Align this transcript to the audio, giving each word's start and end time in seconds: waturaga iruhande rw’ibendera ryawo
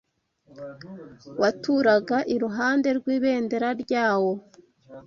waturaga 1.41 2.17
iruhande 2.35 2.89
rw’ibendera 2.97 3.69
ryawo 3.81 4.33